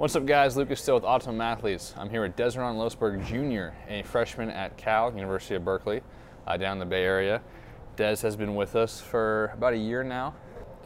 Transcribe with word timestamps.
What's 0.00 0.16
up, 0.16 0.24
guys? 0.24 0.56
Lucas 0.56 0.80
still 0.80 0.94
with 0.94 1.04
Optimum 1.04 1.42
Athletes. 1.42 1.92
I'm 1.94 2.08
here 2.08 2.22
with 2.22 2.34
Desron 2.34 2.76
Losberg 2.76 3.22
Jr., 3.26 3.76
a 3.86 4.02
freshman 4.02 4.48
at 4.48 4.78
Cal, 4.78 5.12
University 5.14 5.56
of 5.56 5.64
Berkeley, 5.66 6.00
uh, 6.46 6.56
down 6.56 6.72
in 6.72 6.78
the 6.78 6.86
Bay 6.86 7.04
Area. 7.04 7.42
Des 7.96 8.16
has 8.22 8.34
been 8.34 8.54
with 8.54 8.76
us 8.76 8.98
for 8.98 9.50
about 9.52 9.74
a 9.74 9.76
year 9.76 10.02
now. 10.02 10.34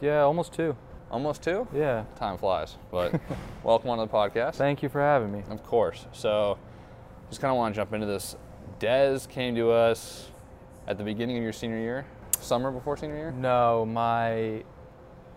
Yeah, 0.01 0.23
almost 0.23 0.51
two. 0.51 0.75
Almost 1.09 1.43
two? 1.43 1.65
Yeah. 1.73 2.03
Time 2.17 2.37
flies. 2.37 2.75
But 2.91 3.17
welcome 3.63 3.89
on 3.89 3.99
the 3.99 4.07
podcast. 4.07 4.55
Thank 4.55 4.83
you 4.83 4.89
for 4.89 4.99
having 4.99 5.31
me. 5.31 5.43
Of 5.49 5.63
course. 5.63 6.07
So, 6.11 6.57
just 7.29 7.39
kind 7.39 7.51
of 7.51 7.57
want 7.57 7.73
to 7.73 7.79
jump 7.79 7.93
into 7.93 8.07
this. 8.07 8.35
Des 8.79 9.19
came 9.29 9.55
to 9.55 9.71
us 9.71 10.27
at 10.87 10.97
the 10.97 11.05
beginning 11.05 11.37
of 11.37 11.43
your 11.43 11.53
senior 11.53 11.79
year, 11.79 12.05
summer 12.41 12.69
before 12.69 12.97
senior 12.97 13.15
year? 13.15 13.31
No, 13.31 13.85
my 13.85 14.65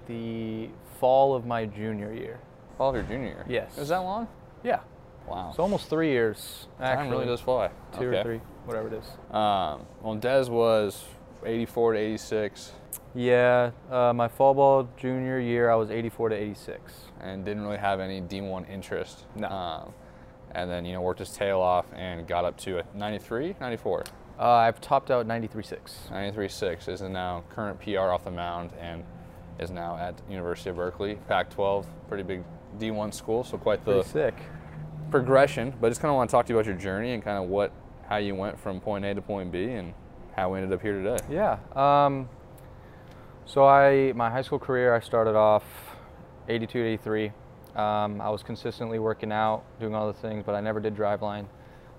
the 0.08 0.68
fall 0.98 1.36
of 1.36 1.46
my 1.46 1.64
junior 1.64 2.12
year. 2.12 2.40
Fall 2.78 2.90
of 2.90 2.94
your 2.94 3.04
junior 3.04 3.26
year? 3.26 3.44
Yes. 3.48 3.76
Is 3.76 3.88
that 3.88 3.98
long? 3.98 4.28
Yeah. 4.62 4.80
Wow. 5.26 5.52
So 5.54 5.62
almost 5.62 5.90
three 5.90 6.10
years. 6.10 6.68
Actually, 6.80 7.02
Time 7.04 7.10
really 7.10 7.26
does 7.26 7.40
fly. 7.40 7.68
two 7.98 8.06
Okay. 8.08 8.20
or 8.20 8.22
three, 8.22 8.40
whatever 8.64 8.86
it 8.88 8.94
is. 8.94 9.04
Um, 9.34 9.84
well, 10.00 10.14
Des 10.14 10.48
was 10.48 11.04
84 11.44 11.92
to 11.94 11.98
86 11.98 12.72
Yeah, 13.14 13.70
uh, 13.90 14.12
my 14.14 14.28
fall 14.28 14.54
ball 14.54 14.88
junior 14.96 15.38
year, 15.38 15.70
I 15.70 15.74
was 15.74 15.90
84 15.90 16.30
to 16.30 16.34
86. 16.36 16.94
and 17.20 17.44
didn't 17.44 17.62
really 17.64 17.76
have 17.78 18.00
any 18.00 18.20
D1 18.22 18.68
interest. 18.70 19.24
No. 19.34 19.48
Um, 19.48 19.92
and 20.52 20.70
then, 20.70 20.84
you 20.86 20.92
know, 20.94 21.02
worked 21.02 21.18
his 21.18 21.30
tail 21.32 21.60
off 21.60 21.86
and 21.94 22.26
got 22.26 22.44
up 22.44 22.56
to 22.58 22.78
a 22.78 22.84
93, 22.94 23.56
94. 23.60 24.04
Uh, 24.38 24.44
I've 24.50 24.80
topped 24.80 25.10
out 25.10 25.26
93.6. 25.26 26.08
93.6 26.10 26.88
is 26.88 27.02
now 27.02 27.42
current 27.50 27.80
PR 27.80 27.98
off 28.12 28.24
the 28.24 28.30
mound 28.30 28.70
and 28.80 29.04
is 29.58 29.70
now 29.70 29.96
at 29.96 30.14
University 30.30 30.70
of 30.70 30.76
Berkeley, 30.76 31.16
Pac-12, 31.28 31.84
pretty 32.08 32.22
big 32.22 32.44
D1 32.78 33.12
school, 33.14 33.44
so 33.44 33.58
quite 33.58 33.84
the 33.84 34.02
Pretty 34.02 34.08
sick. 34.08 34.34
progression. 35.10 35.74
But 35.80 35.88
I 35.88 35.90
just 35.90 36.00
kind 36.00 36.10
of 36.10 36.16
want 36.16 36.30
to 36.30 36.32
talk 36.32 36.46
to 36.46 36.52
you 36.52 36.58
about 36.58 36.66
your 36.66 36.76
journey 36.76 37.12
and 37.12 37.22
kind 37.22 37.42
of 37.42 37.48
what, 37.48 37.72
how 38.08 38.16
you 38.16 38.34
went 38.34 38.58
from 38.58 38.80
point 38.80 39.04
A 39.04 39.14
to 39.14 39.22
point 39.22 39.52
B 39.52 39.64
and 39.72 39.94
how 40.36 40.52
we 40.52 40.58
ended 40.60 40.72
up 40.72 40.82
here 40.82 41.02
today. 41.02 41.18
Yeah. 41.30 41.58
Um, 41.74 42.28
so 43.44 43.64
I, 43.66 44.12
my 44.14 44.30
high 44.30 44.42
school 44.42 44.58
career, 44.58 44.94
I 44.94 45.00
started 45.00 45.34
off 45.34 45.64
82 46.48 46.72
to 46.72 46.86
83. 46.88 47.32
Um, 47.76 48.20
I 48.20 48.30
was 48.30 48.42
consistently 48.42 48.98
working 48.98 49.32
out, 49.32 49.62
doing 49.80 49.94
all 49.94 50.06
the 50.06 50.18
things, 50.18 50.42
but 50.44 50.54
I 50.54 50.60
never 50.60 50.80
did 50.80 50.94
driveline. 50.96 51.46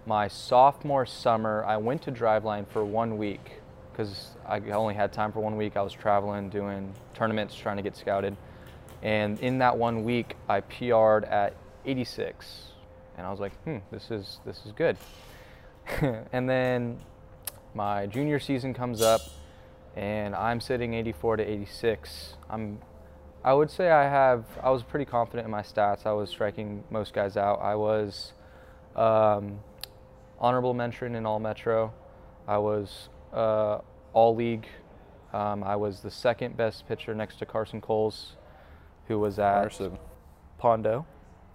My 0.05 0.27
sophomore 0.27 1.05
summer, 1.05 1.63
I 1.65 1.77
went 1.77 2.01
to 2.03 2.11
driveline 2.11 2.67
for 2.67 2.83
one 2.83 3.17
week 3.17 3.61
because 3.91 4.31
I 4.47 4.59
only 4.71 4.93
had 4.95 5.11
time 5.11 5.31
for 5.31 5.39
one 5.39 5.55
week. 5.57 5.75
I 5.77 5.81
was 5.81 5.93
traveling, 5.93 6.49
doing 6.49 6.93
tournaments, 7.13 7.53
trying 7.55 7.77
to 7.77 7.83
get 7.83 7.95
scouted. 7.95 8.35
And 9.01 9.39
in 9.39 9.59
that 9.59 9.77
one 9.77 10.03
week, 10.03 10.35
I 10.47 10.59
PR'd 10.61 11.23
at 11.25 11.55
86, 11.85 12.73
and 13.17 13.25
I 13.25 13.31
was 13.31 13.39
like, 13.39 13.53
"Hmm, 13.63 13.77
this 13.91 14.11
is 14.11 14.39
this 14.45 14.65
is 14.65 14.71
good." 14.73 14.97
and 16.31 16.49
then 16.49 16.99
my 17.73 18.05
junior 18.07 18.39
season 18.39 18.73
comes 18.73 19.01
up 19.01 19.21
and 19.95 20.35
I'm 20.35 20.61
sitting 20.61 20.93
84 20.93 21.37
to 21.37 21.43
86. 21.43 22.35
I'm 22.49 22.79
I 23.43 23.53
would 23.53 23.71
say 23.71 23.89
I 23.89 24.03
have 24.03 24.45
I 24.61 24.69
was 24.69 24.83
pretty 24.83 25.05
confident 25.05 25.45
in 25.45 25.51
my 25.51 25.61
stats. 25.61 26.05
I 26.05 26.11
was 26.11 26.29
striking 26.29 26.83
most 26.89 27.13
guys 27.13 27.37
out. 27.37 27.61
I 27.61 27.75
was 27.75 28.33
um, 28.95 29.59
honorable 30.39 30.73
mention 30.73 31.15
in 31.15 31.25
all 31.25 31.39
metro. 31.39 31.93
I 32.47 32.57
was 32.57 33.09
uh, 33.33 33.79
all 34.13 34.35
league. 34.35 34.67
Um, 35.31 35.63
I 35.63 35.75
was 35.75 36.01
the 36.01 36.11
second 36.11 36.57
best 36.57 36.87
pitcher 36.87 37.13
next 37.13 37.37
to 37.39 37.45
Carson 37.45 37.79
Coles, 37.79 38.35
who 39.09 39.19
was 39.19 39.37
at 39.39 39.77
Pondo. 40.57 41.05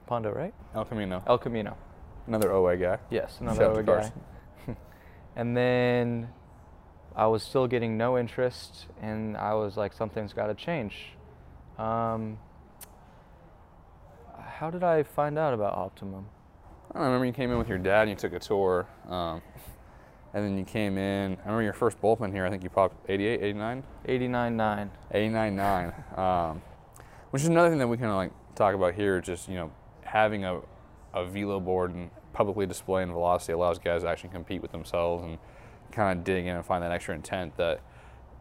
Pondo, 0.06 0.30
right? 0.30 0.52
El 0.74 0.84
Camino, 0.84 1.22
El 1.26 1.38
Camino. 1.38 1.78
another 2.26 2.52
OA 2.52 2.76
guy. 2.76 2.98
Yes, 3.08 3.38
another 3.40 3.70
other 3.70 3.82
guy. 3.82 4.12
And 5.36 5.56
then 5.56 6.28
I 7.16 7.26
was 7.26 7.42
still 7.42 7.66
getting 7.66 7.96
no 7.96 8.16
interest, 8.16 8.86
and 9.02 9.36
I 9.36 9.54
was 9.54 9.76
like, 9.76 9.92
something's 9.92 10.32
got 10.32 10.46
to 10.46 10.54
change. 10.54 11.10
Um, 11.76 12.38
how 14.38 14.70
did 14.70 14.84
I 14.84 15.02
find 15.02 15.36
out 15.36 15.54
about 15.54 15.74
Optimum? 15.74 16.26
I 16.94 17.04
remember 17.04 17.26
you 17.26 17.32
came 17.32 17.50
in 17.50 17.58
with 17.58 17.68
your 17.68 17.78
dad 17.78 18.02
and 18.02 18.10
you 18.10 18.16
took 18.16 18.32
a 18.32 18.38
tour. 18.38 18.86
Um, 19.08 19.42
and 20.32 20.44
then 20.44 20.56
you 20.56 20.64
came 20.64 20.98
in. 20.98 21.32
I 21.32 21.46
remember 21.46 21.62
your 21.62 21.72
first 21.72 22.00
bullpen 22.00 22.32
here. 22.32 22.46
I 22.46 22.50
think 22.50 22.62
you 22.62 22.70
popped 22.70 22.96
88, 23.08 23.42
89, 23.42 23.82
89.9. 24.06 24.88
89, 25.10 25.56
9. 25.56 25.92
Um, 26.16 26.62
which 27.34 27.42
is 27.42 27.48
another 27.48 27.68
thing 27.68 27.80
that 27.80 27.88
we 27.88 27.96
kind 27.96 28.10
of 28.10 28.16
like 28.16 28.30
talk 28.54 28.76
about 28.76 28.94
here. 28.94 29.20
Just 29.20 29.48
you 29.48 29.56
know, 29.56 29.72
having 30.04 30.44
a, 30.44 30.60
a 31.12 31.26
velo 31.26 31.58
board 31.58 31.92
and 31.92 32.08
publicly 32.32 32.64
displaying 32.64 33.10
velocity 33.10 33.52
allows 33.52 33.76
guys 33.80 34.02
to 34.02 34.08
actually 34.08 34.30
compete 34.30 34.62
with 34.62 34.70
themselves 34.70 35.24
and 35.24 35.38
kind 35.90 36.16
of 36.16 36.24
dig 36.24 36.46
in 36.46 36.54
and 36.54 36.64
find 36.64 36.84
that 36.84 36.92
extra 36.92 37.12
intent 37.12 37.56
that 37.56 37.80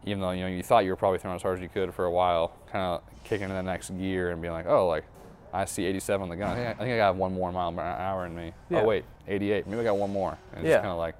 even 0.04 0.20
though 0.20 0.30
you 0.30 0.42
know 0.42 0.46
you 0.46 0.62
thought 0.62 0.84
you 0.84 0.90
were 0.90 0.96
probably 0.96 1.18
throwing 1.18 1.34
as 1.34 1.42
hard 1.42 1.56
as 1.58 1.60
you 1.60 1.68
could 1.68 1.92
for 1.92 2.04
a 2.04 2.10
while, 2.10 2.56
kind 2.70 2.84
of 2.84 3.02
kicking 3.24 3.42
into 3.46 3.56
the 3.56 3.64
next 3.64 3.90
gear 3.98 4.30
and 4.30 4.40
being 4.40 4.54
like, 4.54 4.66
oh, 4.68 4.86
like 4.86 5.02
I 5.52 5.64
see 5.64 5.86
87 5.86 6.22
on 6.22 6.28
the 6.28 6.36
gun. 6.36 6.50
I 6.50 6.54
think 6.54 6.66
I, 6.68 6.70
I, 6.70 6.74
think 6.74 6.92
I 6.92 6.96
got 6.98 7.16
one 7.16 7.34
more 7.34 7.50
mile 7.50 7.72
per 7.72 7.80
hour 7.80 8.26
in 8.26 8.36
me. 8.36 8.52
Oh, 8.54 8.74
yeah. 8.74 8.80
Oh 8.82 8.84
wait, 8.84 9.04
88. 9.26 9.66
Maybe 9.66 9.80
I 9.80 9.84
got 9.84 9.96
one 9.96 10.12
more. 10.12 10.38
And 10.52 10.64
it's 10.64 10.70
Yeah. 10.70 10.76
kind 10.76 10.90
of 10.90 10.98
like 10.98 11.16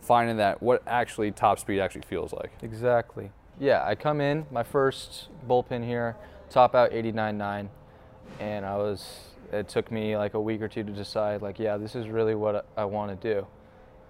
finding 0.00 0.38
that 0.38 0.62
what 0.62 0.82
actually 0.86 1.32
top 1.32 1.58
speed 1.58 1.80
actually 1.80 2.06
feels 2.08 2.32
like. 2.32 2.50
Exactly. 2.62 3.30
Yeah, 3.58 3.84
I 3.84 3.94
come 3.94 4.22
in, 4.22 4.46
my 4.50 4.62
first 4.62 5.28
bullpen 5.46 5.84
here, 5.84 6.16
top 6.50 6.74
out 6.74 6.90
89.9, 6.90 7.68
and 8.40 8.66
I 8.66 8.76
was, 8.76 9.20
it 9.52 9.68
took 9.68 9.90
me 9.90 10.16
like 10.16 10.34
a 10.34 10.40
week 10.40 10.60
or 10.60 10.68
two 10.68 10.82
to 10.82 10.92
decide, 10.92 11.42
like, 11.42 11.58
yeah, 11.58 11.76
this 11.76 11.94
is 11.94 12.08
really 12.08 12.34
what 12.34 12.66
I 12.76 12.84
want 12.84 13.20
to 13.20 13.34
do. 13.34 13.46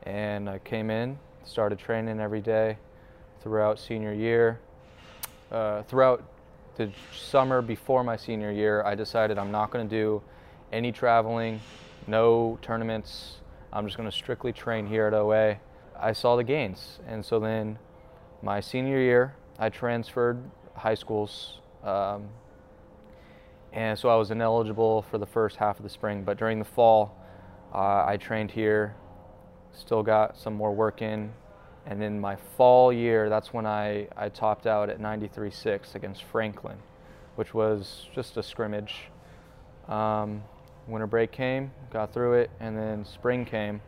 And 0.04 0.48
I 0.48 0.58
came 0.58 0.90
in, 0.90 1.18
started 1.44 1.78
training 1.78 2.18
every 2.18 2.40
day 2.40 2.78
throughout 3.42 3.78
senior 3.78 4.12
year. 4.12 4.58
Uh, 5.52 5.82
throughout 5.82 6.24
the 6.76 6.90
summer 7.14 7.60
before 7.60 8.02
my 8.02 8.16
senior 8.16 8.50
year, 8.50 8.82
I 8.84 8.94
decided 8.94 9.38
I'm 9.38 9.50
not 9.50 9.70
going 9.70 9.88
to 9.88 9.94
do 9.94 10.22
any 10.72 10.92
traveling, 10.92 11.60
no 12.06 12.58
tournaments. 12.62 13.36
I'm 13.72 13.84
just 13.84 13.96
going 13.96 14.08
to 14.08 14.16
strictly 14.16 14.52
train 14.52 14.86
here 14.86 15.06
at 15.06 15.14
OA. 15.14 15.56
I 15.98 16.12
saw 16.12 16.36
the 16.36 16.44
gains, 16.44 17.00
and 17.06 17.24
so 17.24 17.38
then 17.38 17.78
my 18.42 18.60
senior 18.60 18.98
year, 18.98 19.34
I 19.58 19.68
transferred 19.68 20.42
high 20.74 20.94
schools, 20.94 21.60
um, 21.84 22.28
and 23.72 23.98
so 23.98 24.08
I 24.08 24.16
was 24.16 24.30
ineligible 24.30 25.02
for 25.10 25.18
the 25.18 25.26
first 25.26 25.56
half 25.56 25.78
of 25.78 25.82
the 25.82 25.88
spring. 25.88 26.24
But 26.24 26.38
during 26.38 26.58
the 26.58 26.64
fall, 26.64 27.16
uh, 27.72 28.04
I 28.06 28.16
trained 28.16 28.50
here, 28.50 28.96
still 29.72 30.02
got 30.02 30.36
some 30.36 30.54
more 30.54 30.74
work 30.74 31.02
in, 31.02 31.32
and 31.86 32.02
in 32.02 32.20
my 32.20 32.36
fall 32.56 32.92
year, 32.92 33.28
that's 33.28 33.52
when 33.52 33.66
I, 33.66 34.08
I 34.16 34.28
topped 34.28 34.66
out 34.66 34.90
at 34.90 35.00
93.6 35.00 35.94
against 35.94 36.24
Franklin, 36.24 36.76
which 37.36 37.54
was 37.54 38.06
just 38.14 38.36
a 38.36 38.42
scrimmage. 38.42 39.10
Um, 39.88 40.42
winter 40.86 41.06
break 41.06 41.30
came, 41.30 41.70
got 41.92 42.12
through 42.12 42.34
it, 42.34 42.50
and 42.60 42.76
then 42.76 43.04
spring 43.04 43.44
came, 43.44 43.80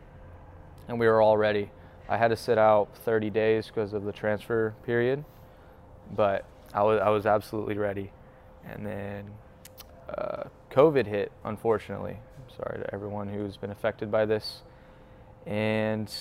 and 0.87 0.99
we 0.99 1.07
were 1.07 1.21
all 1.21 1.37
ready. 1.37 1.69
I 2.07 2.17
had 2.17 2.29
to 2.29 2.37
sit 2.37 2.57
out 2.57 2.95
30 3.05 3.29
days 3.29 3.67
because 3.67 3.93
of 3.93 4.05
the 4.05 4.11
transfer 4.11 4.73
period, 4.85 5.23
but 6.15 6.45
I 6.73 6.83
was, 6.83 7.01
I 7.01 7.09
was 7.09 7.25
absolutely 7.25 7.77
ready. 7.77 8.11
And 8.65 8.85
then 8.85 9.25
uh, 10.09 10.43
COVID 10.71 11.05
hit, 11.05 11.31
unfortunately. 11.43 12.17
I'm 12.17 12.55
Sorry 12.55 12.79
to 12.79 12.93
everyone 12.93 13.27
who's 13.27 13.57
been 13.57 13.71
affected 13.71 14.11
by 14.11 14.25
this. 14.25 14.61
And 15.45 16.11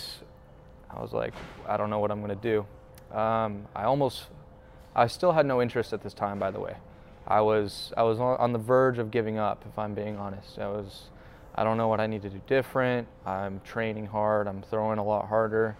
I 0.90 1.00
was 1.00 1.12
like, 1.12 1.34
I 1.66 1.76
don't 1.76 1.90
know 1.90 2.00
what 2.00 2.10
I'm 2.10 2.22
going 2.22 2.37
to 2.38 2.43
do. 2.43 3.16
Um, 3.16 3.66
I 3.75 3.84
almost, 3.84 4.25
I 4.94 5.06
still 5.06 5.32
had 5.32 5.46
no 5.46 5.62
interest 5.62 5.93
at 5.93 6.02
this 6.02 6.14
time, 6.14 6.38
by 6.38 6.50
the 6.50 6.60
way. 6.60 6.76
I 7.26 7.40
was, 7.40 7.93
I 7.96 8.02
was 8.02 8.19
on 8.19 8.37
on 8.38 8.52
the 8.52 8.58
verge 8.58 8.98
of 8.98 9.10
giving 9.10 9.38
up, 9.38 9.64
if 9.70 9.78
I'm 9.78 9.94
being 9.94 10.16
honest. 10.16 10.58
I 10.58 10.66
was, 10.66 11.05
I 11.55 11.62
don't 11.62 11.76
know 11.76 11.88
what 11.88 12.00
I 12.00 12.06
need 12.06 12.22
to 12.22 12.31
do 12.31 12.40
different. 12.46 13.06
I'm 13.25 13.60
training 13.60 14.06
hard. 14.06 14.48
I'm 14.48 14.62
throwing 14.62 14.98
a 14.98 15.05
lot 15.05 15.28
harder. 15.28 15.76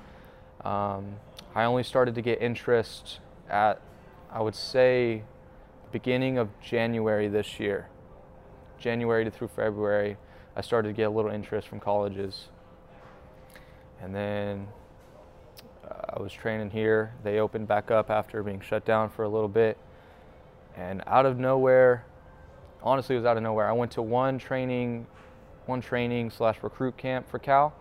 Um, 0.65 1.17
I 1.55 1.65
only 1.65 1.83
started 1.83 2.15
to 2.15 2.23
get 2.23 2.41
interest 2.41 3.19
at, 3.51 3.81
I 4.33 4.41
would 4.41 4.55
say, 4.55 5.25
beginning 5.93 6.39
of 6.39 6.49
January 6.61 7.29
this 7.29 7.61
year. 7.61 7.89
January 8.79 9.25
to 9.25 9.31
through 9.31 9.49
February, 9.49 10.17
I 10.57 10.63
started 10.63 10.89
to 10.89 10.95
get 10.95 11.05
a 11.05 11.11
little 11.11 11.31
interest 11.31 11.69
from 11.69 11.81
colleges. 11.81 12.49
And 14.01 14.15
then 14.15 14.69
uh, 15.85 16.17
I 16.17 16.23
was 16.23 16.33
training 16.33 16.71
here. 16.71 17.13
They 17.23 17.41
opened 17.41 17.69
back 17.69 17.91
up 17.91 18.11
after 18.11 18.43
being 18.43 18.61
shut 18.61 18.87
down 18.87 19.11
for 19.11 19.23
a 19.23 19.29
little 19.29 19.49
bit. 19.49 19.77
And 20.77 21.03
out 21.07 21.27
of 21.27 21.39
nowhere, 21.39 22.07
honestly, 22.83 23.17
it 23.17 23.19
was 23.19 23.27
out 23.27 23.37
of 23.37 23.43
nowhere. 23.43 23.69
I 23.69 23.73
went 23.73 23.93
to 23.93 24.03
one 24.03 24.39
training, 24.39 25.07
one 25.67 25.83
training 25.83 26.31
slash 26.31 26.57
recruit 26.63 26.97
camp 26.97 27.29
for 27.29 27.39
Cal. 27.39 27.75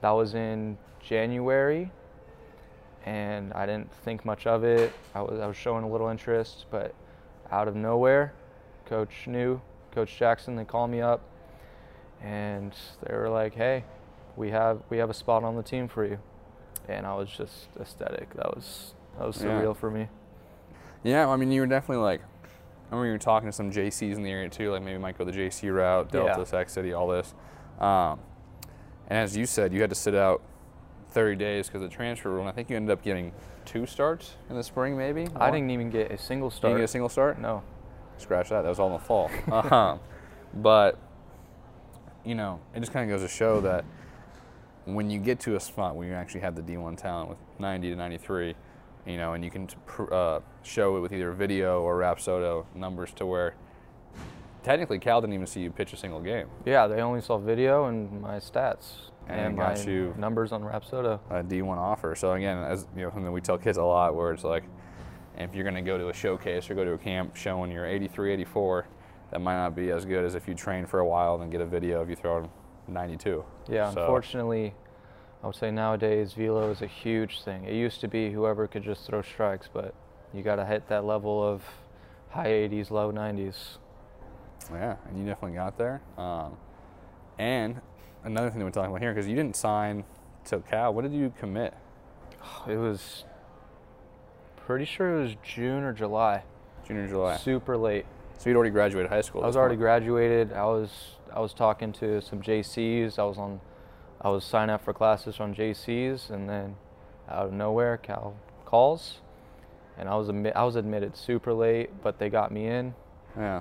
That 0.00 0.10
was 0.10 0.34
in 0.34 0.78
January, 1.00 1.90
and 3.06 3.52
I 3.52 3.66
didn't 3.66 3.92
think 4.04 4.24
much 4.24 4.46
of 4.46 4.64
it. 4.64 4.92
I 5.14 5.22
was 5.22 5.40
I 5.40 5.46
was 5.46 5.56
showing 5.56 5.84
a 5.84 5.88
little 5.88 6.08
interest, 6.08 6.66
but 6.70 6.94
out 7.50 7.68
of 7.68 7.74
nowhere, 7.76 8.32
coach 8.86 9.26
Neu, 9.26 9.60
Coach 9.92 10.16
Jackson. 10.18 10.56
They 10.56 10.64
called 10.64 10.90
me 10.90 11.00
up. 11.00 11.20
and 12.22 12.74
they 13.04 13.14
were 13.14 13.28
like, 13.28 13.54
"Hey, 13.54 13.84
we 14.36 14.50
have 14.50 14.82
we 14.90 14.98
have 14.98 15.08
a 15.10 15.14
spot 15.14 15.44
on 15.44 15.54
the 15.56 15.62
team 15.62 15.86
for 15.86 16.04
you," 16.04 16.18
and 16.88 17.06
I 17.06 17.14
was 17.14 17.30
just 17.30 17.68
ecstatic. 17.80 18.34
That 18.34 18.54
was 18.56 18.94
that 19.18 19.26
was 19.26 19.40
Yeah. 19.42 19.50
surreal 19.50 19.76
for 19.76 19.90
me. 19.90 20.08
Yeah, 21.04 21.28
I 21.28 21.36
mean, 21.36 21.52
you 21.52 21.60
were 21.60 21.66
definitely 21.68 22.02
like, 22.02 22.20
I 22.20 22.90
remember 22.90 23.06
you 23.06 23.12
were 23.12 23.18
talking 23.18 23.48
to 23.48 23.52
some 23.52 23.70
JCs 23.70 24.16
in 24.16 24.22
the 24.24 24.30
area 24.32 24.48
too, 24.48 24.72
like 24.72 24.82
maybe 24.82 24.98
might 24.98 25.16
go 25.16 25.24
the 25.24 25.30
JC 25.32 25.70
route, 25.70 26.10
Delta, 26.10 26.34
Yeah. 26.38 26.44
Sac 26.44 26.68
City, 26.68 26.92
all 26.92 27.06
this. 27.06 27.34
Um, 27.78 28.18
and 29.06 29.20
as 29.20 29.36
you 29.36 29.46
said, 29.46 29.72
you 29.72 29.80
had 29.80 29.90
to 29.90 29.96
sit 29.96 30.16
out 30.16 30.42
30 31.10 31.36
days 31.36 31.66
because 31.66 31.82
of 31.82 31.90
the 31.90 31.94
transfer 31.96 32.30
rule. 32.30 32.40
And 32.40 32.48
I 32.48 32.52
think 32.52 32.70
you 32.70 32.76
ended 32.76 32.92
up 32.92 33.02
getting 33.02 33.32
two 33.64 33.86
starts 33.86 34.36
in 34.50 34.56
the 34.56 34.62
spring, 34.62 34.96
maybe. 34.96 35.26
I 35.36 35.50
didn't 35.50 35.70
even 35.70 35.90
get 35.90 36.10
a 36.10 36.18
single 36.18 36.48
You 36.48 36.50
didn't 36.50 36.56
start. 36.58 36.76
get 36.76 36.84
a 36.84 36.88
single 36.88 37.08
start. 37.08 37.38
no. 37.40 37.62
Scratch 38.18 38.48
that. 38.48 38.62
That 38.62 38.68
was 38.68 38.80
all 38.80 38.88
in 38.88 38.92
the 38.94 38.98
fall. 38.98 39.30
um, 39.72 40.00
but 40.54 40.98
you 42.24 42.34
know, 42.34 42.60
it 42.74 42.80
just 42.80 42.92
kind 42.92 43.08
of 43.10 43.16
goes 43.16 43.28
to 43.28 43.32
show 43.34 43.60
that 43.60 43.84
when 44.86 45.08
you 45.08 45.18
get 45.20 45.38
to 45.40 45.54
a 45.56 45.60
spot 45.60 45.94
where 45.94 46.08
you 46.08 46.14
actually 46.14 46.40
have 46.40 46.54
the 46.56 46.62
D1 46.62 46.96
talent 46.96 47.28
with 47.30 47.38
90 47.58 47.90
to 47.90 47.96
93, 47.96 48.54
you 49.06 49.16
know, 49.18 49.34
and 49.34 49.44
you 49.44 49.50
can 49.50 49.66
pr- 49.86 50.12
uh, 50.12 50.40
show 50.62 50.96
it 50.96 51.00
with 51.00 51.12
either 51.12 51.30
video 51.32 51.80
or 51.82 51.96
Rapsodo 51.98 52.64
numbers 52.74 53.12
to 53.14 53.24
where 53.26 53.54
technically 54.64 54.98
Cal 54.98 55.20
didn't 55.20 55.34
even 55.34 55.46
see 55.46 55.60
you 55.60 55.70
pitch 55.70 55.92
a 55.92 55.96
single 55.96 56.20
game. 56.20 56.48
Yeah, 56.66 56.86
they 56.86 57.00
only 57.00 57.20
saw 57.20 57.38
video 57.38 57.84
and 57.86 58.20
my 58.20 58.36
stats 58.38 59.10
And 59.28 59.56
my 59.56 59.74
got 59.74 59.86
you- 59.86 60.14
numbers 60.16 60.52
on 60.52 60.62
Rapsodo. 60.62 61.20
a 61.30 61.42
D1 61.42 61.76
offer. 61.78 62.14
So 62.14 62.32
again, 62.32 62.58
as 62.58 62.86
you 62.96 63.02
know, 63.02 63.10
something 63.10 63.30
we 63.32 63.40
tell 63.40 63.58
kids 63.58 63.78
a 63.78 63.82
lot, 63.84 64.14
where 64.14 64.32
it's 64.32 64.44
like, 64.44 64.64
if 65.36 65.54
you're 65.54 65.64
going 65.64 65.76
to 65.76 65.82
go 65.82 65.98
to 65.98 66.08
a 66.08 66.12
showcase 66.12 66.68
or 66.70 66.74
go 66.74 66.84
to 66.84 66.92
a 66.92 66.98
camp 66.98 67.36
showing 67.36 67.70
you're 67.70 67.86
83, 67.86 68.32
84, 68.32 68.86
that 69.30 69.40
might 69.40 69.56
not 69.56 69.76
be 69.76 69.90
as 69.90 70.04
good 70.04 70.24
as 70.24 70.34
if 70.34 70.48
you 70.48 70.54
train 70.54 70.86
for 70.86 71.00
a 71.00 71.06
while 71.06 71.40
and 71.42 71.52
get 71.52 71.60
a 71.60 71.66
video 71.66 72.00
of 72.00 72.08
you 72.10 72.16
throwing 72.16 72.50
92. 72.88 73.44
Yeah, 73.68 73.90
So- 73.90 74.00
unfortunately, 74.00 74.74
I 75.42 75.46
would 75.46 75.54
say 75.54 75.70
nowadays 75.70 76.32
velo 76.32 76.70
is 76.70 76.82
a 76.82 76.86
huge 76.86 77.42
thing. 77.44 77.64
It 77.64 77.74
used 77.74 78.00
to 78.00 78.08
be 78.08 78.32
whoever 78.32 78.66
could 78.66 78.82
just 78.82 79.06
throw 79.06 79.22
strikes, 79.22 79.68
but 79.72 79.94
you 80.32 80.42
got 80.42 80.56
to 80.56 80.64
hit 80.64 80.88
that 80.88 81.04
level 81.04 81.42
of 81.46 81.62
high 82.30 82.48
80s, 82.50 82.90
low 82.90 83.12
90s. 83.12 83.78
Yeah, 84.72 84.96
and 85.08 85.18
you 85.18 85.24
definitely 85.26 85.56
got 85.56 85.78
there. 85.78 86.00
Um, 86.16 86.56
and 87.38 87.80
another 88.24 88.50
thing 88.50 88.58
that 88.58 88.64
we're 88.64 88.70
talking 88.70 88.90
about 88.90 89.00
here, 89.00 89.12
because 89.12 89.28
you 89.28 89.36
didn't 89.36 89.56
sign 89.56 90.04
to 90.46 90.60
Cal, 90.60 90.92
what 90.94 91.02
did 91.02 91.12
you 91.12 91.32
commit? 91.38 91.74
It 92.66 92.76
was 92.76 93.24
pretty 94.56 94.84
sure 94.84 95.18
it 95.18 95.22
was 95.22 95.36
June 95.42 95.82
or 95.82 95.92
July. 95.92 96.42
Junior 96.86 97.06
July. 97.06 97.36
Super 97.36 97.76
late. 97.76 98.06
So 98.38 98.48
you'd 98.50 98.56
already 98.56 98.70
graduated 98.70 99.10
high 99.10 99.20
school. 99.20 99.42
I 99.42 99.46
was 99.46 99.56
already 99.56 99.72
point. 99.74 99.80
graduated. 99.80 100.52
I 100.52 100.64
was 100.64 100.90
I 101.34 101.40
was 101.40 101.52
talking 101.52 101.92
to 101.94 102.20
some 102.22 102.40
JCs. 102.40 103.18
I 103.18 103.24
was 103.24 103.36
on 103.36 103.60
I 104.20 104.30
was 104.30 104.44
signing 104.44 104.74
up 104.74 104.84
for 104.84 104.92
classes 104.92 105.40
on 105.40 105.54
JCs 105.54 106.30
and 106.30 106.48
then 106.48 106.76
out 107.28 107.46
of 107.46 107.52
nowhere 107.52 107.96
Cal 107.96 108.34
calls 108.64 109.20
and 109.98 110.08
I 110.08 110.14
was 110.14 110.28
admi- 110.28 110.54
I 110.54 110.64
was 110.64 110.76
admitted 110.76 111.16
super 111.16 111.52
late, 111.52 111.90
but 112.02 112.18
they 112.18 112.30
got 112.30 112.52
me 112.52 112.66
in. 112.68 112.94
Yeah. 113.36 113.60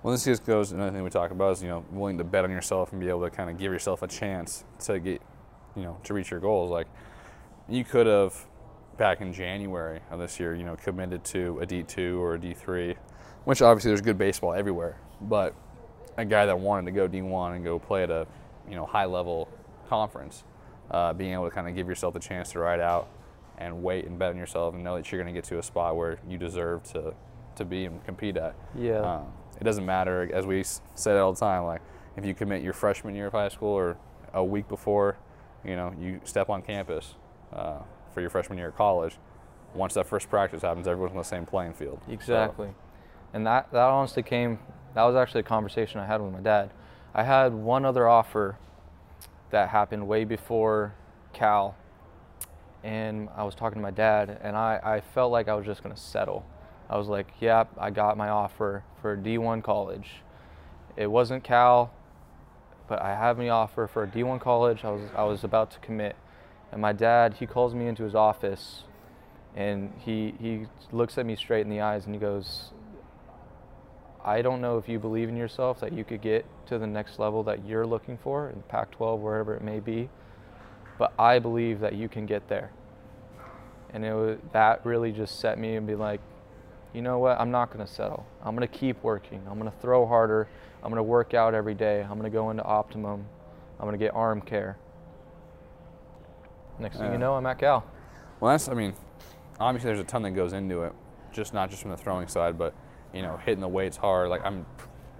Well, 0.00 0.12
this 0.12 0.24
just 0.24 0.44
goes 0.46 0.70
another 0.70 0.92
thing 0.92 1.02
we 1.02 1.10
talk 1.10 1.32
about 1.32 1.54
is 1.54 1.62
you 1.62 1.68
know 1.68 1.84
willing 1.90 2.18
to 2.18 2.24
bet 2.24 2.44
on 2.44 2.50
yourself 2.52 2.92
and 2.92 3.00
be 3.00 3.08
able 3.08 3.22
to 3.22 3.30
kind 3.30 3.50
of 3.50 3.58
give 3.58 3.72
yourself 3.72 4.02
a 4.02 4.06
chance 4.06 4.64
to 4.80 5.00
get 5.00 5.20
you 5.74 5.82
know 5.82 5.98
to 6.04 6.14
reach 6.14 6.30
your 6.30 6.38
goals. 6.38 6.70
Like 6.70 6.86
you 7.68 7.84
could 7.84 8.06
have 8.06 8.46
back 8.96 9.20
in 9.20 9.32
January 9.32 10.00
of 10.10 10.20
this 10.20 10.38
year, 10.38 10.54
you 10.54 10.62
know, 10.62 10.76
committed 10.76 11.24
to 11.24 11.58
a 11.60 11.66
D 11.66 11.82
two 11.82 12.22
or 12.22 12.34
a 12.34 12.40
D 12.40 12.54
three, 12.54 12.94
which 13.44 13.60
obviously 13.60 13.90
there's 13.90 14.00
good 14.00 14.18
baseball 14.18 14.52
everywhere, 14.52 15.00
but 15.20 15.52
a 16.16 16.24
guy 16.24 16.46
that 16.46 16.58
wanted 16.58 16.86
to 16.86 16.92
go 16.92 17.08
D 17.08 17.20
one 17.20 17.54
and 17.54 17.64
go 17.64 17.80
play 17.80 18.04
at 18.04 18.10
a 18.10 18.24
you 18.68 18.76
know 18.76 18.86
high 18.86 19.06
level 19.06 19.48
conference, 19.88 20.44
uh, 20.92 21.12
being 21.12 21.32
able 21.32 21.48
to 21.48 21.50
kind 21.50 21.68
of 21.68 21.74
give 21.74 21.88
yourself 21.88 22.14
the 22.14 22.20
chance 22.20 22.52
to 22.52 22.60
ride 22.60 22.80
out 22.80 23.08
and 23.58 23.82
wait 23.82 24.04
and 24.04 24.16
bet 24.16 24.30
on 24.30 24.36
yourself 24.36 24.74
and 24.74 24.84
know 24.84 24.94
that 24.94 25.10
you're 25.10 25.20
going 25.20 25.34
to 25.34 25.36
get 25.36 25.48
to 25.48 25.58
a 25.58 25.62
spot 25.62 25.96
where 25.96 26.20
you 26.28 26.38
deserve 26.38 26.84
to 26.84 27.12
to 27.58 27.64
be 27.64 27.84
and 27.84 28.04
compete 28.04 28.36
at. 28.36 28.54
Yeah. 28.76 29.00
Um, 29.00 29.26
it 29.60 29.64
doesn't 29.64 29.84
matter, 29.84 30.30
as 30.32 30.46
we 30.46 30.62
said 30.62 30.82
say 30.94 31.18
all 31.18 31.32
the 31.32 31.40
time, 31.40 31.64
like 31.64 31.82
if 32.16 32.24
you 32.24 32.34
commit 32.34 32.62
your 32.62 32.72
freshman 32.72 33.14
year 33.14 33.26
of 33.26 33.32
high 33.32 33.48
school 33.48 33.68
or 33.68 33.96
a 34.32 34.42
week 34.42 34.68
before, 34.68 35.16
you 35.64 35.76
know, 35.76 35.92
you 35.98 36.20
step 36.24 36.48
on 36.48 36.62
campus 36.62 37.14
uh, 37.52 37.78
for 38.12 38.20
your 38.20 38.30
freshman 38.30 38.58
year 38.58 38.68
of 38.68 38.76
college. 38.76 39.16
Once 39.74 39.94
that 39.94 40.06
first 40.06 40.30
practice 40.30 40.62
happens, 40.62 40.88
everyone's 40.88 41.12
on 41.12 41.18
the 41.18 41.22
same 41.22 41.44
playing 41.44 41.74
field. 41.74 42.00
So, 42.06 42.12
Exactly. 42.12 42.70
And 43.34 43.46
that, 43.46 43.70
that 43.72 43.84
honestly 43.84 44.22
came, 44.22 44.58
that 44.94 45.04
was 45.04 45.14
actually 45.14 45.40
a 45.40 45.44
conversation 45.44 46.00
I 46.00 46.06
had 46.06 46.20
with 46.20 46.32
my 46.32 46.40
dad. 46.40 46.70
I 47.14 47.22
had 47.22 47.52
one 47.52 47.84
other 47.84 48.08
offer 48.08 48.58
that 49.50 49.68
happened 49.68 50.06
way 50.06 50.24
before 50.24 50.94
Cal. 51.32 51.76
And 52.82 53.28
I 53.36 53.44
was 53.44 53.54
talking 53.54 53.76
to 53.76 53.82
my 53.82 53.90
dad, 53.90 54.38
and 54.42 54.56
I, 54.56 54.80
I 54.82 55.00
felt 55.00 55.32
like 55.32 55.48
I 55.48 55.54
was 55.54 55.66
just 55.66 55.82
going 55.82 55.94
to 55.94 56.00
settle. 56.00 56.46
I 56.90 56.96
was 56.96 57.08
like, 57.08 57.28
yeah, 57.40 57.64
I 57.78 57.90
got 57.90 58.16
my 58.16 58.28
offer 58.28 58.82
for 59.00 59.16
D1 59.16 59.62
college. 59.62 60.22
It 60.96 61.10
wasn't 61.10 61.44
Cal, 61.44 61.92
but 62.88 63.02
I 63.02 63.10
have 63.10 63.38
my 63.38 63.50
offer 63.50 63.86
for 63.86 64.04
a 64.04 64.06
D1 64.06 64.40
college. 64.40 64.84
I 64.84 64.90
was, 64.90 65.10
I 65.16 65.24
was 65.24 65.44
about 65.44 65.70
to 65.72 65.78
commit. 65.80 66.16
And 66.72 66.80
my 66.80 66.92
dad, 66.92 67.34
he 67.34 67.46
calls 67.46 67.74
me 67.74 67.86
into 67.86 68.04
his 68.04 68.14
office 68.14 68.84
and 69.58 69.92
he 69.98 70.34
he 70.40 70.66
looks 70.92 71.18
at 71.18 71.26
me 71.26 71.34
straight 71.34 71.62
in 71.62 71.68
the 71.68 71.80
eyes 71.80 72.06
and 72.06 72.14
he 72.14 72.20
goes 72.20 72.70
I 74.24 74.42
don't 74.42 74.60
know 74.60 74.78
if 74.78 74.88
you 74.88 74.98
believe 74.98 75.28
in 75.28 75.36
yourself 75.36 75.80
that 75.80 75.92
you 75.92 76.04
could 76.04 76.20
get 76.20 76.44
to 76.66 76.78
the 76.78 76.86
next 76.86 77.18
level 77.18 77.42
that 77.44 77.66
you're 77.66 77.86
looking 77.86 78.18
for 78.18 78.50
in 78.50 78.62
Pac-12 78.68 79.18
wherever 79.18 79.54
it 79.54 79.62
may 79.62 79.80
be 79.80 80.10
but 80.98 81.12
I 81.18 81.38
believe 81.38 81.80
that 81.80 81.94
you 81.94 82.08
can 82.08 82.26
get 82.26 82.48
there 82.48 82.70
and 83.92 84.04
it 84.04 84.12
was, 84.12 84.38
that 84.52 84.84
really 84.84 85.12
just 85.12 85.40
set 85.40 85.58
me 85.58 85.76
and 85.76 85.86
be 85.86 85.94
like 85.94 86.20
you 86.92 87.02
know 87.02 87.18
what? 87.18 87.38
I'm 87.40 87.50
not 87.50 87.72
going 87.72 87.84
to 87.86 87.92
settle. 87.92 88.26
I'm 88.42 88.56
going 88.56 88.66
to 88.66 88.78
keep 88.78 89.02
working. 89.02 89.42
I'm 89.48 89.58
going 89.58 89.70
to 89.70 89.78
throw 89.78 90.06
harder. 90.06 90.48
I'm 90.82 90.90
going 90.90 90.96
to 90.96 91.02
work 91.02 91.34
out 91.34 91.54
every 91.54 91.74
day. 91.74 92.00
I'm 92.02 92.18
going 92.18 92.22
to 92.22 92.30
go 92.30 92.50
into 92.50 92.62
optimum. 92.64 93.26
I'm 93.78 93.86
going 93.86 93.98
to 93.98 94.04
get 94.04 94.14
arm 94.14 94.40
care. 94.40 94.78
Next 96.78 96.96
thing 96.96 97.06
Yeah. 97.06 97.12
you 97.12 97.18
know 97.18 97.34
I'm 97.34 97.46
at 97.46 97.58
Cal. 97.58 97.84
Well, 98.40 98.52
that's, 98.52 98.68
I 98.68 98.74
mean, 98.74 98.94
obviously 99.58 99.88
there's 99.88 100.00
a 100.00 100.04
ton 100.04 100.22
that 100.22 100.30
goes 100.32 100.52
into 100.52 100.82
it, 100.82 100.92
just 101.32 101.52
not 101.52 101.70
just 101.70 101.82
from 101.82 101.90
the 101.90 101.96
throwing 101.96 102.28
side, 102.28 102.56
but, 102.56 102.74
you 103.12 103.22
know, 103.22 103.36
hitting 103.36 103.60
the 103.60 103.68
weights 103.68 103.96
hard. 103.96 104.28
Like, 104.28 104.44
I'm, 104.44 104.64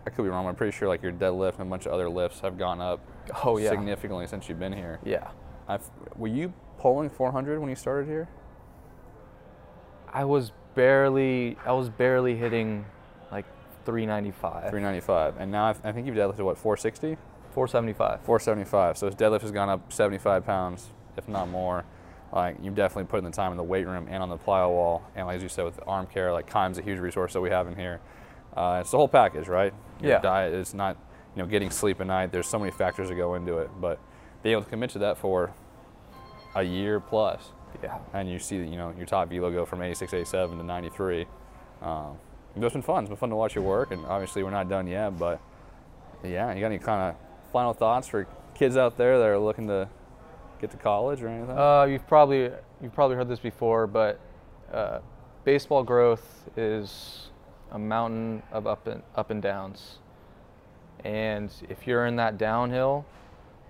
I 0.06 0.10
could 0.10 0.22
be 0.22 0.28
wrong, 0.28 0.46
I'm 0.46 0.54
pretty 0.54 0.76
sure, 0.76 0.88
like, 0.88 1.02
your 1.02 1.12
deadlift 1.12 1.54
and 1.54 1.62
a 1.62 1.64
bunch 1.64 1.86
of 1.86 1.92
other 1.92 2.08
lifts 2.08 2.40
have 2.40 2.56
gone 2.56 2.80
up 2.80 3.00
oh 3.44 3.58
yeah. 3.58 3.70
significantly 3.70 4.26
since 4.26 4.48
you've 4.48 4.60
been 4.60 4.72
here. 4.72 5.00
yeah. 5.04 5.30
I've, 5.70 5.82
were 6.16 6.28
you 6.28 6.54
pulling 6.78 7.10
400 7.10 7.60
when 7.60 7.68
you 7.68 7.76
started 7.76 8.08
here? 8.08 8.26
I 10.12 10.24
was 10.24 10.52
barely 10.74 11.56
I 11.64 11.72
was 11.72 11.88
barely 11.88 12.36
hitting 12.36 12.84
like 13.32 13.44
395. 13.84 14.70
395. 14.70 15.36
And 15.38 15.50
now 15.50 15.66
I've, 15.66 15.84
I 15.84 15.92
think 15.92 16.06
you've 16.06 16.16
deadlifted, 16.16 16.40
what, 16.40 16.58
460? 16.58 17.16
475. 17.52 18.20
475. 18.20 18.98
So 18.98 19.06
his 19.06 19.14
deadlift 19.14 19.40
has 19.42 19.50
gone 19.50 19.68
up 19.68 19.92
75 19.92 20.44
pounds, 20.44 20.88
if 21.16 21.28
not 21.28 21.48
more. 21.48 21.84
Like 22.32 22.56
you've 22.62 22.74
definitely 22.74 23.04
put 23.04 23.18
in 23.18 23.24
the 23.24 23.30
time 23.30 23.50
in 23.52 23.56
the 23.56 23.62
weight 23.62 23.86
room 23.86 24.06
and 24.10 24.22
on 24.22 24.28
the 24.28 24.36
plyo 24.36 24.68
wall, 24.68 25.02
and 25.16 25.26
like 25.26 25.36
as 25.36 25.42
you 25.42 25.48
said 25.48 25.64
with 25.64 25.76
the 25.76 25.84
arm 25.84 26.06
care, 26.06 26.32
like 26.32 26.46
Kime's 26.46 26.76
a 26.78 26.82
huge 26.82 26.98
resource 26.98 27.32
that 27.32 27.40
we 27.40 27.48
have 27.48 27.66
in 27.66 27.74
here. 27.74 28.00
Uh, 28.54 28.78
it's 28.80 28.90
the 28.90 28.98
whole 28.98 29.08
package, 29.08 29.48
right? 29.48 29.72
Your 30.00 30.12
Yeah. 30.12 30.20
Diet 30.20 30.52
is 30.52 30.74
not, 30.74 30.96
you 31.34 31.42
know, 31.42 31.48
getting 31.48 31.70
sleep 31.70 32.00
at 32.00 32.06
night. 32.06 32.30
There's 32.30 32.46
so 32.46 32.58
many 32.58 32.70
factors 32.70 33.08
that 33.08 33.14
go 33.14 33.34
into 33.34 33.58
it, 33.58 33.70
but 33.80 33.98
being 34.42 34.52
able 34.52 34.64
to 34.64 34.68
commit 34.70 34.90
to 34.90 34.98
that 35.00 35.16
for 35.16 35.52
a 36.54 36.62
year 36.62 37.00
plus, 37.00 37.52
Yeah. 37.82 37.98
and 38.12 38.28
you 38.30 38.38
see 38.38 38.56
you 38.56 38.76
know 38.76 38.92
your 38.96 39.06
top 39.06 39.28
velo 39.28 39.50
go 39.50 39.64
from 39.64 39.82
86, 39.82 40.12
87 40.12 40.58
to 40.58 40.64
93. 40.64 41.26
Um, 41.82 42.18
it's 42.56 42.72
been 42.72 42.82
fun. 42.82 43.04
It's 43.04 43.08
been 43.08 43.16
fun 43.16 43.30
to 43.30 43.36
watch 43.36 43.54
your 43.54 43.64
work, 43.64 43.92
and 43.92 44.04
obviously 44.06 44.42
we're 44.42 44.50
not 44.50 44.68
done 44.68 44.86
yet. 44.86 45.18
But 45.18 45.40
yeah, 46.24 46.52
you 46.52 46.60
got 46.60 46.66
any 46.66 46.78
kind 46.78 47.10
of 47.10 47.16
final 47.52 47.72
thoughts 47.72 48.08
for 48.08 48.26
kids 48.54 48.76
out 48.76 48.96
there 48.96 49.18
that 49.18 49.26
are 49.26 49.38
looking 49.38 49.68
to 49.68 49.88
get 50.60 50.70
to 50.72 50.76
college 50.76 51.22
or 51.22 51.28
anything? 51.28 51.56
Uh, 51.56 51.84
you've 51.84 52.06
probably 52.06 52.50
you've 52.82 52.94
probably 52.94 53.16
heard 53.16 53.28
this 53.28 53.38
before, 53.38 53.86
but 53.86 54.18
uh, 54.72 55.00
baseball 55.44 55.82
growth 55.82 56.48
is 56.56 57.30
a 57.70 57.78
mountain 57.78 58.42
of 58.52 58.66
up 58.66 58.86
and 58.86 59.02
up 59.14 59.30
and 59.30 59.42
downs. 59.42 59.98
And 61.04 61.52
if 61.68 61.86
you're 61.86 62.06
in 62.06 62.16
that 62.16 62.38
downhill, 62.38 63.06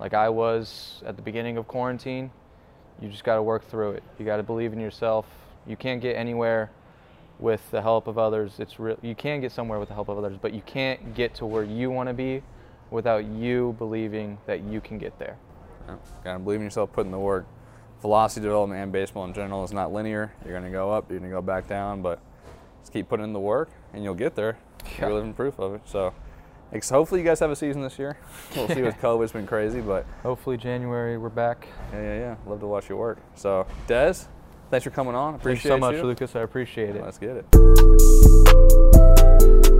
like 0.01 0.15
I 0.15 0.29
was 0.29 1.03
at 1.05 1.17
the 1.17 1.23
beginning 1.23 1.59
of 1.59 1.69
quarantine, 1.69 2.31
you 3.01 3.09
just 3.09 3.25
got 3.25 3.37
to 3.37 3.43
work 3.43 3.69
through 3.69 3.93
it. 3.93 4.03
You 4.19 4.25
got 4.25 4.39
to 4.39 4.43
believe 4.43 4.73
in 4.73 4.81
yourself. 4.81 5.27
You 5.67 5.77
can't 5.77 6.01
get 6.01 6.15
anywhere 6.15 6.71
with 7.39 7.71
the 7.71 7.83
help 7.83 8.07
of 8.07 8.19
others. 8.19 8.55
It's 8.59 8.79
real. 8.81 8.99
You 9.03 9.15
can 9.15 9.41
get 9.41 9.53
somewhere 9.53 9.79
with 9.79 9.89
the 9.89 9.95
help 9.95 10.09
of 10.09 10.19
others, 10.19 10.37
but 10.41 10.53
you 10.53 10.63
can't 10.63 11.15
get 11.15 11.35
to 11.37 11.47
where 11.47 11.63
you 11.63 11.91
want 11.91 12.09
to 12.09 12.15
be 12.15 12.43
without 12.91 13.25
you 13.25 13.75
believing 13.79 14.39
that 14.47 14.63
you 14.63 14.81
can 14.81 14.99
get 14.99 15.19
there. 15.19 15.37
Yeah, 15.87 15.97
gotta 16.25 16.39
believe 16.39 16.61
in 16.61 16.65
yourself, 16.65 16.93
put 16.93 17.07
in 17.07 17.13
the 17.13 17.19
work. 17.19 17.47
Velocity 18.01 18.45
development 18.45 18.81
and 18.81 18.93
baseball 18.93 19.25
in 19.25 19.35
general 19.35 19.65
is 19.65 19.73
not 19.73 19.93
linear. 19.93 20.33
You're 20.45 20.55
gonna 20.55 20.71
go 20.71 20.91
up, 20.93 21.11
you're 21.11 21.19
gonna 21.19 21.31
go 21.31 21.43
back 21.43 21.67
down, 21.67 22.03
but 22.03 22.21
just 22.81 22.93
keep 22.93 23.09
putting 23.09 23.25
in 23.25 23.33
the 23.33 23.41
work, 23.41 23.71
and 23.93 24.05
you'll 24.05 24.15
get 24.15 24.35
there. 24.35 24.59
Yeah. 24.85 25.07
You're 25.07 25.15
living 25.15 25.35
proof 25.35 25.59
of 25.59 25.75
it. 25.75 25.83
So, 25.85 26.15
Hopefully, 26.91 27.21
you 27.21 27.27
guys 27.27 27.41
have 27.41 27.51
a 27.51 27.57
season 27.57 27.83
this 27.83 27.99
year. 27.99 28.17
We'll 28.55 28.69
see 28.69 28.83
with 28.83 28.97
COVID. 29.01 29.25
It's 29.25 29.33
been 29.33 29.47
crazy, 29.47 29.81
but 29.81 30.05
Hopefully 30.23 30.57
January 30.57 31.19
we're 31.19 31.29
back. 31.31 31.67
yeah, 31.93 32.01
yeah, 32.01 32.19
yeah. 32.19 32.37
Love 32.47 32.61
to 32.61 32.67
watch 32.67 32.89
you 32.89 32.97
work. 32.97 33.19
So, 33.35 33.67
Des, 33.87 34.15
thanks 34.71 34.85
for 34.85 34.91
coming 34.91 35.15
on. 35.15 35.35
Appreciate 35.35 35.71
so 35.71 35.79
much, 35.79 35.97
you. 35.97 36.03
Lucas. 36.03 36.37
I 36.37 36.41
appreciate 36.41 36.95
it. 36.95 37.03
Let's 37.03 37.19
get 37.19 37.45
it. 37.53 39.78